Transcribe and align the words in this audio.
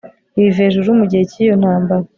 ibivejuru 0.39 0.89
mu 0.99 1.05
gihe 1.09 1.23
cy'iyo 1.31 1.55
ntambara 1.61 2.05